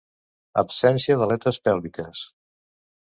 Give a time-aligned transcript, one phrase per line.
[0.61, 2.25] Absència d'aletes pèlviques.